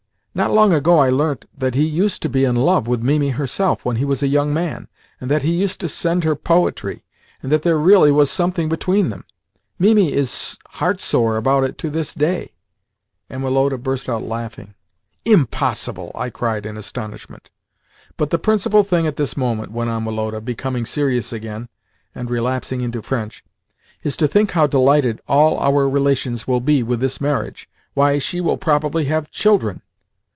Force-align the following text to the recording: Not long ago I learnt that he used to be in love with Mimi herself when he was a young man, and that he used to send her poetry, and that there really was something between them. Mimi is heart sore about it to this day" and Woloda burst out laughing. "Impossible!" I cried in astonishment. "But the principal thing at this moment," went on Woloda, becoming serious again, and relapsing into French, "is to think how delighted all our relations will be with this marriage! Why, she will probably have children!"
Not 0.33 0.51
long 0.51 0.71
ago 0.71 0.97
I 0.97 1.09
learnt 1.09 1.43
that 1.57 1.75
he 1.75 1.85
used 1.85 2.21
to 2.21 2.29
be 2.29 2.45
in 2.45 2.55
love 2.55 2.87
with 2.87 3.01
Mimi 3.03 3.31
herself 3.31 3.83
when 3.83 3.97
he 3.97 4.05
was 4.05 4.23
a 4.23 4.29
young 4.29 4.53
man, 4.53 4.87
and 5.19 5.29
that 5.29 5.41
he 5.41 5.51
used 5.51 5.81
to 5.81 5.89
send 5.89 6.23
her 6.23 6.37
poetry, 6.37 7.03
and 7.43 7.51
that 7.51 7.63
there 7.63 7.77
really 7.77 8.13
was 8.13 8.31
something 8.31 8.69
between 8.69 9.09
them. 9.09 9.25
Mimi 9.77 10.13
is 10.13 10.57
heart 10.69 11.01
sore 11.01 11.35
about 11.35 11.65
it 11.65 11.77
to 11.79 11.89
this 11.89 12.13
day" 12.13 12.53
and 13.29 13.43
Woloda 13.43 13.77
burst 13.77 14.07
out 14.07 14.23
laughing. 14.23 14.73
"Impossible!" 15.25 16.13
I 16.15 16.29
cried 16.29 16.65
in 16.65 16.77
astonishment. 16.77 17.49
"But 18.15 18.29
the 18.29 18.39
principal 18.39 18.85
thing 18.85 19.05
at 19.05 19.17
this 19.17 19.35
moment," 19.35 19.73
went 19.73 19.89
on 19.89 20.05
Woloda, 20.05 20.39
becoming 20.39 20.85
serious 20.85 21.33
again, 21.33 21.67
and 22.15 22.29
relapsing 22.31 22.79
into 22.79 23.01
French, 23.01 23.43
"is 24.01 24.15
to 24.15 24.29
think 24.29 24.51
how 24.51 24.65
delighted 24.65 25.19
all 25.27 25.59
our 25.59 25.89
relations 25.89 26.47
will 26.47 26.61
be 26.61 26.83
with 26.83 27.01
this 27.01 27.19
marriage! 27.19 27.69
Why, 27.95 28.17
she 28.17 28.39
will 28.39 28.57
probably 28.57 29.03
have 29.05 29.29
children!" 29.29 29.81